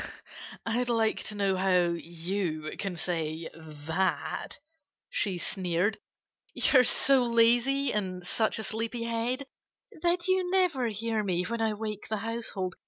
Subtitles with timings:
[0.65, 4.57] "I'd like to know how you can say that,"
[5.11, 5.99] she sneered.
[6.55, 9.45] "You're so lazy and such a sleepy head
[10.01, 12.73] that you never hear me when I wake the household.